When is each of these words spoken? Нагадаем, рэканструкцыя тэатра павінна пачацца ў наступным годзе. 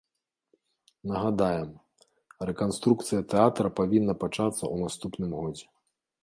Нагадаем, 1.11 1.69
рэканструкцыя 2.51 3.21
тэатра 3.35 3.73
павінна 3.81 4.13
пачацца 4.25 4.57
ў 4.57 4.75
наступным 4.89 5.31
годзе. 5.43 5.65